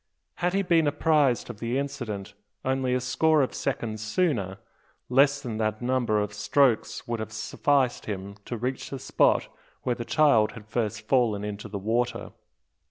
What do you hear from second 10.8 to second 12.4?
fallen into the water.